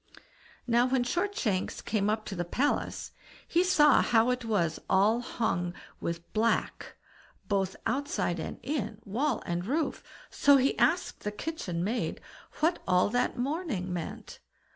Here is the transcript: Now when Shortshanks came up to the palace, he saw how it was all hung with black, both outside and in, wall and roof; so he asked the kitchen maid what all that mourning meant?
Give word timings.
Now 0.65 0.87
when 0.87 1.03
Shortshanks 1.03 1.79
came 1.85 2.09
up 2.09 2.25
to 2.25 2.35
the 2.35 2.43
palace, 2.43 3.11
he 3.47 3.63
saw 3.63 4.01
how 4.01 4.31
it 4.31 4.43
was 4.43 4.79
all 4.89 5.19
hung 5.19 5.75
with 5.99 6.33
black, 6.33 6.95
both 7.47 7.75
outside 7.85 8.39
and 8.39 8.59
in, 8.63 8.99
wall 9.05 9.43
and 9.45 9.63
roof; 9.63 10.01
so 10.31 10.57
he 10.57 10.75
asked 10.79 11.19
the 11.19 11.31
kitchen 11.31 11.83
maid 11.83 12.19
what 12.61 12.81
all 12.87 13.09
that 13.09 13.37
mourning 13.37 13.93
meant? 13.93 14.39